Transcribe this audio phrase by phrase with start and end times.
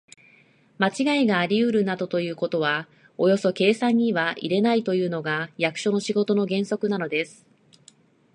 [0.79, 7.45] まちがいがありうるなどということはおよそ計算には入れないというのが、役所の仕事の原則なのです。